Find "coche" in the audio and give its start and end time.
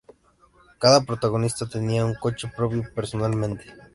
2.15-2.51